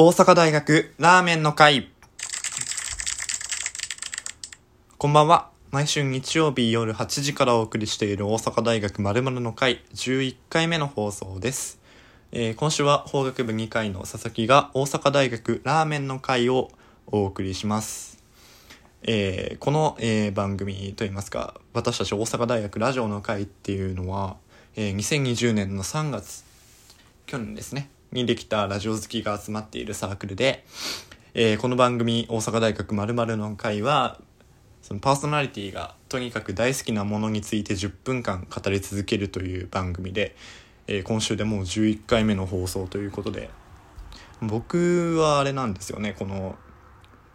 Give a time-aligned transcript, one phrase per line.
[0.00, 1.90] 大阪大学ラーメンの会。
[4.96, 5.50] こんばんは。
[5.72, 11.80] 毎週日曜日夜8時からお送りしている大阪大学〇〇の会11回目の放送です、
[12.30, 16.70] えー今週は法学部2回の佐々木が大阪大学ラーメンの会を
[17.08, 18.22] お送りします。
[19.02, 24.36] えーこの、えー番組といいますか私たち大阪大学ラジオの会っていうのは、
[24.76, 26.44] えー2020年の3月
[27.26, 27.90] 去年ですね。
[28.12, 30.64] にできたラジオ好きが集まっているサークルで、
[31.34, 34.18] えーこの番組「大阪大学〇〇の会は」
[34.80, 40.34] そのパーソナリティがとにかく大好きなものについて10分間語り続けるという番組で、
[40.86, 43.50] えー今週でもう11回目の放送ということで
[44.40, 46.56] 僕はあれなんですよねこの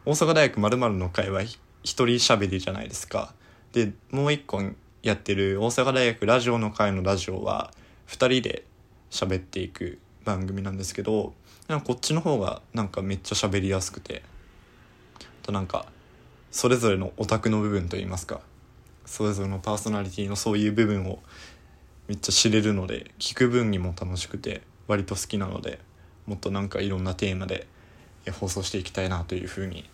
[0.06, 3.34] 大阪大学〇〇の会は一人喋りじゃないですか。
[3.74, 4.62] でもう一個
[5.04, 7.72] やってる大阪大学ラジオの会のラジオは
[8.06, 8.66] 二人で
[9.12, 11.34] 喋っていく番組なんですけど
[11.68, 14.24] なんかこっちの方がなんかめっちゃ喋りやすくて
[15.20, 15.86] あとなんか
[16.52, 18.42] それぞれのオタクの部分といいますか
[19.06, 21.20] それぞれのパーソナリティのそういう部分を
[22.08, 25.80] めっちゃ知れるので聞く分にも楽しくて割と好きなので
[26.26, 27.68] もっとなんかいろんなテーマで
[28.32, 29.90] 放送していきたいなというふうに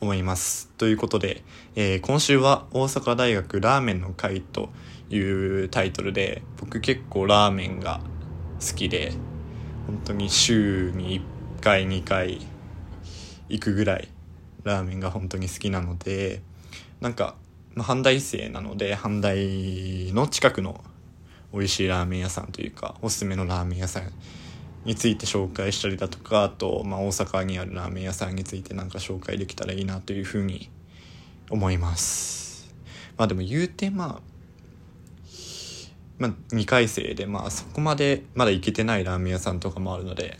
[0.00, 0.68] 思います。
[0.76, 1.42] ということで、
[1.76, 4.70] えー今週は大阪大学ラーメンの会と
[5.10, 8.00] いうタイトルで僕結構ラーメンが
[8.60, 9.12] 好きで
[9.86, 11.20] 本当に週に
[11.58, 12.40] 1回2回
[13.48, 14.08] 行くぐらい
[14.62, 16.42] ラーメンが本当に好きなので
[17.00, 17.36] なんか、
[17.74, 20.82] まあ、阪大生なので阪大の近くの
[21.52, 24.10] 美味しいラーメン屋さんというかおすすめのラーメン屋さん
[24.84, 30.70] について紹介したりだとかあと、まあ、大阪にあるラーメン屋さんについてなんか紹介できたらいいなというふうに
[31.50, 32.74] 思います。
[33.16, 34.33] まあでも言うてまあ
[36.18, 40.38] まあ、2回生でまあそこまでまだ行けてないラーメン屋さんとかもあるので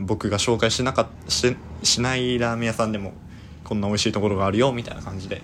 [0.00, 3.12] 僕が紹介しなかししないラーメン屋さんでも
[3.62, 5.40] こんな美味しいところがあるよみたいな感じで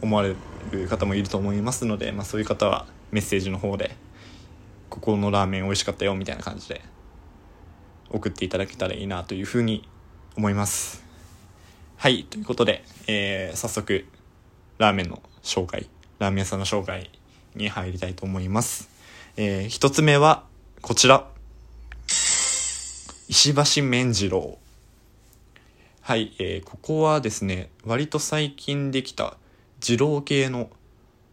[0.00, 0.34] 思われ
[0.70, 3.94] る方もいると思いますので、まあ、そういう方はメッセージの方で
[4.88, 6.80] ここのラーメン美味しかったよみたいな感じで
[8.10, 9.88] 送っていただけたらいいなというふうに
[10.36, 11.04] 思います。
[11.96, 14.04] はいということで、えー早速
[14.78, 17.10] ラーメンの紹介ラーメン屋さんの紹介
[17.54, 18.88] に入りたいと思います、
[19.36, 20.44] えー一つ目は
[20.82, 21.26] こちら。
[23.28, 24.58] 石橋麺次郎。
[26.02, 29.36] はい、えーここはですね割と最近できた
[29.80, 30.68] 二郎系の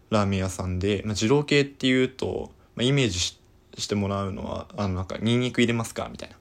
[0.09, 6.07] ラーメン屋さんで、まあ、二郎系っていうと、まあ、イメージしてもらうのはあのなんかニンニク入れますか？
[6.11, 6.35] みたいな。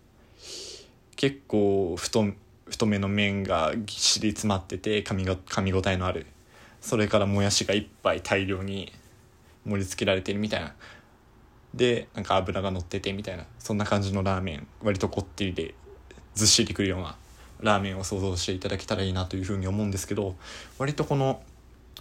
[1.16, 2.32] 結構太
[2.68, 6.26] 太めの麺がぎっしり詰まってて噛みが噛み応えのある。
[6.80, 8.92] それからもやしが一杯大量に
[9.65, 10.75] 盛り付けられてるみたいな。
[11.75, 13.44] でなんか油が乗っててみたいな。
[13.59, 14.66] そんな感じのラーメン。
[14.82, 15.75] 割とこってりで
[16.34, 17.16] ずっしりくるような
[17.60, 20.34] ラーメンを想像していただけたらいいなというふうに思うんですけど
[20.78, 21.43] 割とこの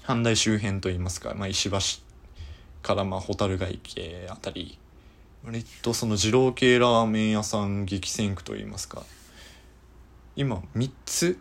[0.03, 1.78] 阪大周辺といいますか、まあ、石橋
[2.81, 4.80] からまあ蛍ヶ池あたり
[5.46, 9.03] 割とその二郎系ラーメン屋さん激戦区といいますか
[10.36, 11.40] 今3つ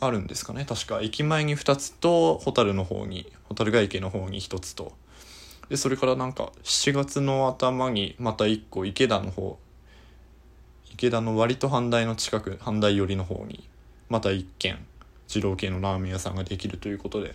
[0.00, 1.00] あるんですかね確か。
[1.00, 4.92] 駅前に2つと蛍の方に蛍ヶ池の方に1つと
[5.68, 9.58] でそれからなんか7月の頭にまた1個池田の方
[10.92, 13.68] 池田の割と阪大の近く阪大寄りの方に
[14.08, 14.78] また1軒
[15.28, 17.34] 二郎系のラーメン屋さんができるということで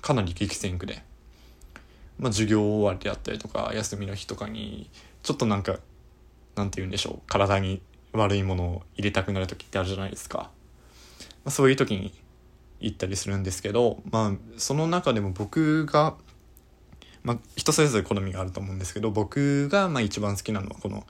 [0.00, 1.02] かなり激戦区で、
[2.18, 4.88] まあ、授業終わりであったりとか休みの日とかに
[5.22, 5.78] ちょっとなんか
[6.54, 7.80] なんて言うんでしょう体に
[8.12, 10.48] 悪いものを入れたくなる時ってあるじゃないですか、ま
[11.46, 12.12] あ、そういう時に
[12.80, 16.14] 行ったりするんですけどまあその中でも僕が
[17.28, 21.06] まあ人それぞれ好みがあると思うんですけど僕がまあ一番好きなのはこの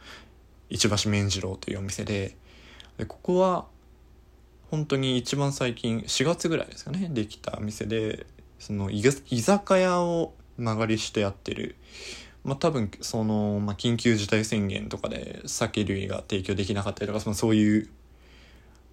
[0.68, 2.36] 市橋麺次郎というお店で
[2.96, 3.66] でここは
[4.72, 8.26] 本当に一番最近4月ぐらいですかねできた店で
[8.58, 11.76] その居酒屋を間借りしてやってる。
[12.42, 17.88] まあ多分その、まあ、緊急事態宣言とかで酒類が提供できなかったりとかそのそういう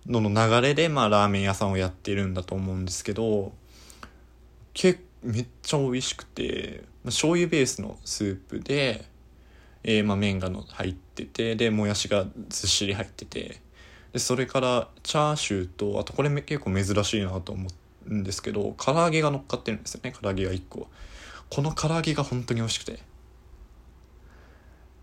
[0.05, 3.53] のの流れで、まあ、ラーメン屋さんをやってるんだと思うんですけど
[4.73, 9.05] けめっちゃ美味しくて、醤油ベースのスープで、
[9.83, 13.61] えーまあ、麺がの入っててでもやしがずっしり入ってて
[14.13, 17.69] でそれからチャーシューとあとこれ結構珍しいなと思
[18.07, 20.87] うんですけど唐揚げが乗っかってるんですよね唐揚げが1個
[21.49, 22.99] この唐揚げが本当に美味しくて。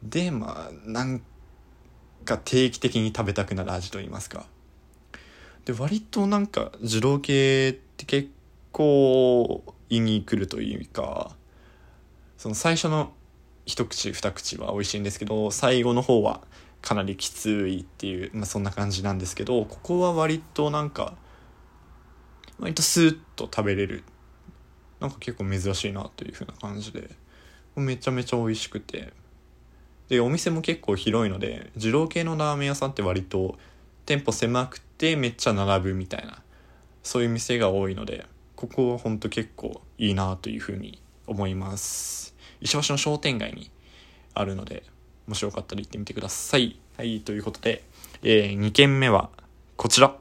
[0.02, 1.22] でまあなん
[2.24, 4.46] か定期的に食べたくなる味と言いますか。
[5.64, 8.30] で割となんか二郎系って結
[8.72, 11.36] 構胃に来るというか
[12.42, 13.12] その最初の
[13.66, 16.40] 一口二口は美味しいんですけど最後の方は
[16.80, 21.14] かなりきついっていう、まあ、そんな感じなんですけどここは割となんか
[22.58, 24.02] 割とスーッと食べれる。
[24.98, 27.10] なんか結構珍しいなという風な感じで。
[27.76, 29.12] めちゃめちゃ美味しくて。
[30.08, 33.56] でお店も結構広いので二郎系のラーメン屋さんって割と
[34.04, 36.42] 店舗狭くてめっちゃ並ぶみたいな
[37.04, 42.31] そういう店が多いのでここはほんと結構いいなという風に思います。
[42.62, 43.70] 石橋の商店街に
[44.34, 44.84] あるので
[45.26, 46.78] もしよかったら行ってみてください。
[46.96, 47.84] はいということで、
[48.22, 49.30] えー、2軒目は
[49.76, 50.14] こちら、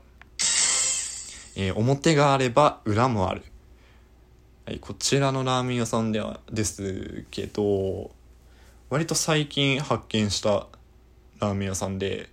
[1.55, 3.43] えー、表があれば裏もある。
[4.65, 8.11] はい、こちらのラーメン屋さんではですけど
[8.89, 10.67] 割と最近発見した
[11.39, 12.29] ラーメン屋さんで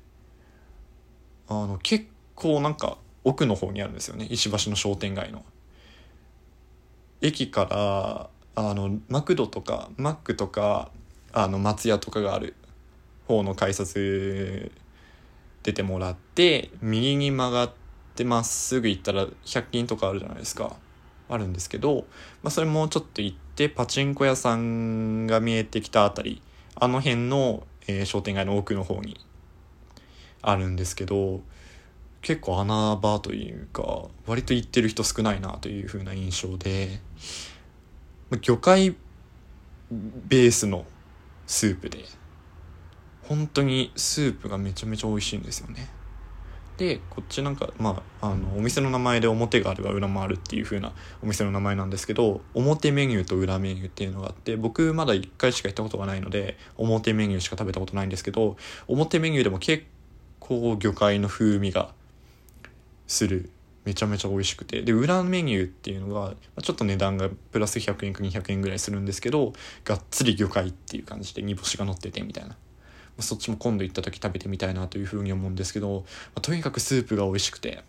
[1.49, 4.27] あの結構なんか奥の方にあるんですよね。
[4.31, 5.45] 石橋の商店街の。
[7.21, 10.91] 駅からあのマクドとかマックとか
[11.33, 12.57] あの松屋とかがある
[13.29, 14.73] 方の改札
[15.63, 17.73] 出てもらって右に曲がっ
[18.17, 20.75] てまっすぐ行ったら100均とかあるじゃないですか。
[21.29, 22.07] あるんですけど、
[22.43, 26.41] まあ、それもちょっと行ってパチンコ屋さんが見えてきたあたり
[26.75, 29.21] あの辺の、えー、商店街の奥の方に
[30.41, 31.43] あるんですけど
[32.23, 37.01] 結構穴場というか割と行ってる人少ないなという風な印象で
[38.37, 38.97] 魚介
[39.91, 40.85] ベースの
[41.47, 42.05] スープで
[43.23, 45.89] 本当にスープがめちゃめちゃ美味しいんですよね。
[46.79, 50.93] でこっちなんかまああのお店の名前で表があるが裏もあるっていう風な
[51.23, 59.85] お店の名前なんですけど表メニューと裏メニューっていうのがあって僕まだ1回しか行ったことがないので表メニューしか食べたことないんですけど表メニューでも結
[60.39, 61.93] 構魚介の風味が
[63.09, 63.51] する
[63.89, 64.83] めちゃめちゃ美味しくて。
[64.83, 69.55] で裏メニューっていうのがちょっと値段がプラス100円か200円ぐらいするんですけど
[69.85, 72.55] がっつり魚介っていう感じで煮干しが乗っててみたいな。
[73.21, 76.05] そっちも今度行った時食べてみたいなというふうに思うんですけど、
[76.37, 77.83] ま、とにかくスープが美味しくて。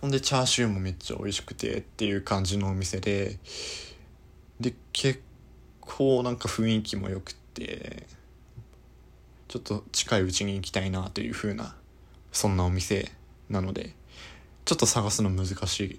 [0.00, 3.38] ほんでチャーシューもめっちゃ美味しくてっていう感じのお店で
[4.60, 5.20] で結
[5.80, 8.06] 構なんか雰囲気も良くて
[9.48, 11.74] ちょっと近いうちに行きたいなというふうな
[12.30, 13.10] そんなお店
[13.48, 13.97] なので。
[14.68, 15.98] ちょっと探すの難しい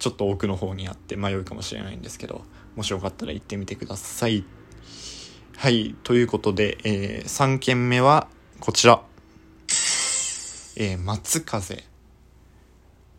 [0.00, 2.42] ちょっと奥の方にあって迷うかもしれないんですけど
[2.74, 4.42] もしよかったら行ってみてください。
[5.56, 5.94] はい。
[6.02, 8.26] ということで、えー、3軒目は
[8.58, 9.00] こちら。
[10.76, 11.84] えー、松風。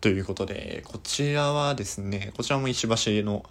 [0.01, 2.87] ということで、こちらはですね、こちらも石
[3.21, 3.45] 橋の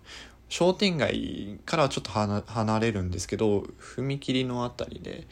[0.50, 5.26] 商店街からはちょっと離れるんですけど、踏切のあたりで、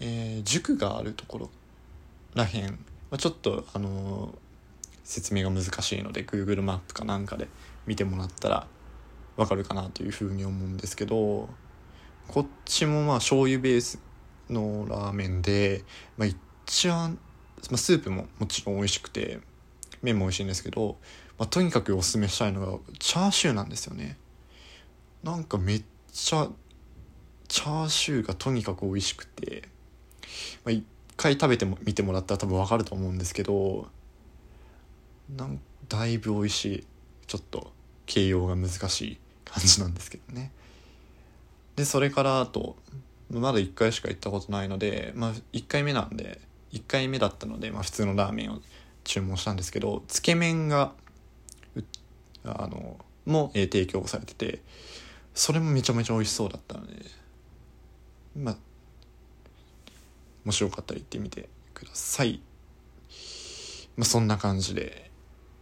[0.00, 1.50] えー、塾があるところ
[2.34, 2.78] らへん、ま
[3.12, 4.45] あ、ちょっと、あのー、
[5.06, 7.46] 説明が難しいので、Google マップかなんかで
[7.86, 8.66] 見てもらったら
[9.36, 11.48] わかるかなというふうに思うんですけど、
[12.26, 14.00] こっちもまあ醤油ベース
[14.50, 15.84] のラーメンで、
[16.18, 16.28] まあ、
[16.66, 17.18] 一番、
[17.70, 19.38] まあ、スープももちろん美味しくて
[20.02, 20.96] 麺も美味しいんですけど、
[21.38, 24.18] まあ、とにかくおすすめしたいのがチャーシューなんですよね。
[25.22, 26.48] なんかめっちゃ
[27.46, 29.68] チャーシューがとにかく美味しくて、
[30.64, 30.84] まあ、一
[31.16, 33.86] 回食べても見てもらったら多分わかると思うんですけど
[35.34, 36.86] なんだいぶ美味しい。
[37.26, 37.72] ちょっと
[38.06, 40.52] 形容が難しい感じなんですけどね。
[41.74, 42.76] でそれからあと
[43.30, 46.40] まだ1回しか行ったことないので、まあ、1回目なんで
[46.72, 48.60] 1回目だったので、まあ、普通のラーメンを
[49.04, 50.92] 注文したんですけどつけ麺が
[52.44, 54.62] あのも、えー、提供されてて
[55.34, 56.94] それもめちゃめちゃ美味しそうだったので
[58.36, 58.56] まあ
[60.44, 62.40] もしよかったら行ってみてください。
[63.96, 65.10] まあ、そんな感じで。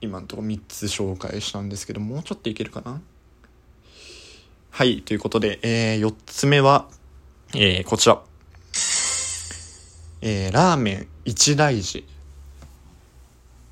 [0.05, 3.01] 今のところ3つ紹介したんですけどもうちょっといけるかな？
[4.71, 6.89] はい、ということで、えー、4つ目は、
[7.55, 8.21] えー、こちら。
[10.21, 12.07] えー、ラーメン一大事。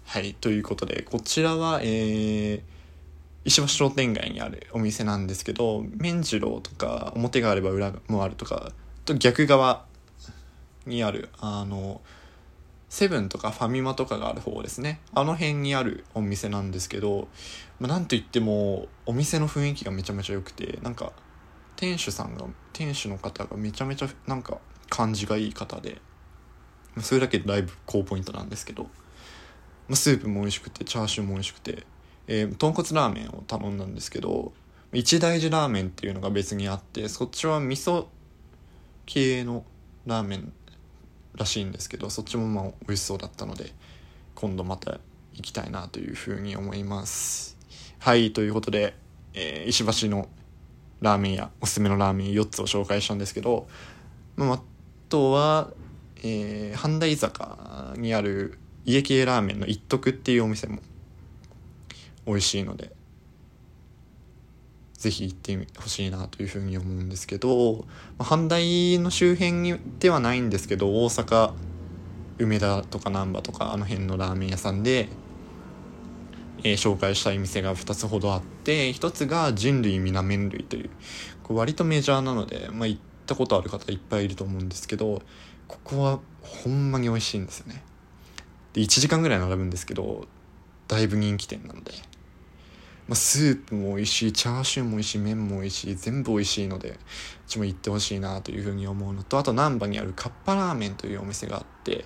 [0.05, 2.61] はい、ということで、こちらは、えー、
[3.45, 8.71] 石橋商店街にあるお店なんですけど、麺次郎とか、表があれば裏もあるとか、
[9.05, 9.87] と逆側
[10.87, 12.01] にある、あの、
[12.93, 15.01] セブンとかファミマとかがある方ですね。
[15.15, 17.27] あの辺にあるお店なんですけど、
[17.81, 21.13] まあ、なんといってもお店の雰囲気がめちゃめちゃ良くてなんか
[21.77, 22.45] 店主さんが
[22.75, 24.59] 店主の方がめちゃめちゃなんか
[24.91, 26.03] 感じがいい方で
[27.01, 28.89] それだけでだいぶ高ポイントなんですけど、ま
[29.93, 31.87] あ、スープも美味しくてチャーシューも美味しくて、
[32.27, 34.53] えー、豚骨ラーメンを頼んだんですけど
[34.93, 38.09] 一大寺ラーメンっていうのが別にあってそっちは味噌
[39.07, 39.65] 系の
[40.05, 40.53] ラーメン
[41.35, 43.73] らしいんですけどそっちもまあ美味しそうだったので
[44.35, 44.99] 今度また
[45.35, 47.57] 行きたいなというふうに思います。
[47.99, 48.95] はいということで、
[49.35, 50.29] えー、石橋の
[51.01, 53.69] ラーメン屋おすすめのラーメン4つを紹介したんですけど、
[54.37, 54.61] まあ、あ
[55.09, 55.71] とは、
[56.19, 60.81] えー、半田居坂にある家系ラーメンの一徳っていうお店も
[62.27, 62.93] 美味しいので
[65.03, 67.85] ぜひ行ってほしいなというふうに思うんですけど
[68.19, 71.55] まあ阪大の周辺にではないんですけど大阪
[72.39, 75.09] 梅田とか難波とかあの辺のラーメン屋さんで、
[76.63, 80.91] えー、紹介したい店が2つほどあって1つが人類皆麺類という
[81.43, 85.21] こう割とメジャーなので、まあ、行ったことある方いっぱいいると思うんですけど
[85.67, 87.83] ここはほんまに美味しいんですよね
[88.73, 90.29] で1時間ぐらい並ぶんですけど
[90.87, 92.12] だいぶ人気店なので。
[93.09, 96.97] まあ、スープも美味しいチャーシューも美味しい麺も美味しい全部美味しいのでう
[97.47, 102.05] ちも行ってほしいなというふうに思うのとあと難波にあるカッパラーメンというお店があって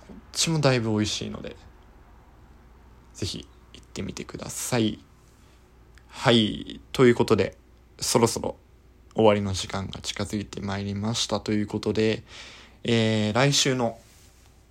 [0.00, 1.56] こっちもだいぶ美味しいので
[3.12, 4.98] 是非行ってみてください。
[6.08, 7.56] はいということで
[7.98, 8.56] そろそろ
[9.14, 12.22] 終わりの時間が近づいてまいりましたということで、
[12.82, 13.98] えー、来週の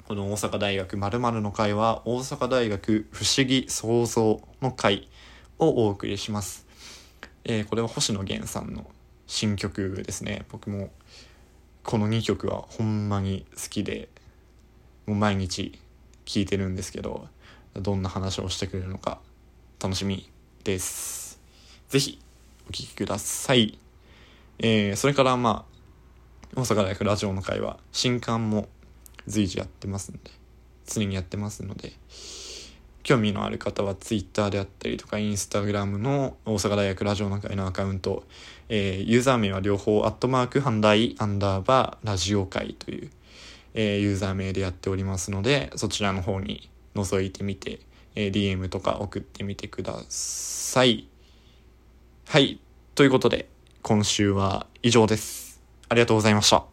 [0.08, 5.08] この大阪大学〇〇の会は大阪大学不思議創造の会
[5.60, 6.66] をお送りします。
[7.46, 8.90] えー、これは星野源さんの
[9.28, 10.46] 新曲ですね。
[10.50, 10.90] 僕も
[11.84, 14.10] この2曲はほんまに好きで、
[15.06, 15.80] もう毎日
[16.26, 17.28] 聴いてるんですけど、
[17.76, 19.20] どんな話をしてくれるのか
[19.82, 20.30] 楽しみ
[20.64, 21.40] です。
[21.90, 22.20] ぜひ
[22.70, 23.78] お聴きください。
[24.60, 25.66] えー、それからま
[26.56, 28.70] あ、大阪大学ラジオの会は新刊も
[29.28, 30.32] 随時やってますんで、
[30.86, 31.94] 常にやってますので、
[33.04, 38.24] 興味のある方は Twitter であったりとか Instagram の大阪大学ラジオの会のアカウント、
[38.70, 43.12] えー、ユーザー名は両方アットマークハンダイアンダーバーラジオ会という、
[43.74, 47.82] えー、ユーザー名でやっておりますのでそちらの方に覗いてみて、
[48.16, 51.08] えー、DM とか送ってみてください。
[52.28, 52.60] はい。
[52.96, 53.50] ということで
[53.82, 55.62] 今週は以上です。
[55.90, 56.73] ありがとうございました。